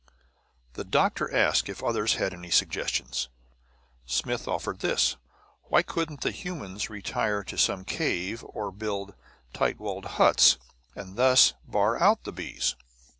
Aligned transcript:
The 0.73 0.83
doctor 0.83 1.31
asked 1.31 1.69
if 1.69 1.77
the 1.77 1.85
others 1.85 2.15
had 2.15 2.33
any 2.33 2.49
suggestions. 2.49 3.29
Smith 4.07 4.47
offered 4.47 4.79
this: 4.79 5.15
why 5.65 5.83
couldn't 5.83 6.21
the 6.21 6.31
humans 6.31 6.89
retire 6.89 7.43
to 7.43 7.55
some 7.55 7.85
cave, 7.85 8.43
or 8.49 8.71
build 8.71 9.13
tight 9.53 9.77
walled 9.79 10.05
huts, 10.17 10.57
and 10.95 11.17
thus 11.17 11.53
bar 11.67 12.01
out 12.01 12.23
the 12.23 12.33
bees? 12.33 12.75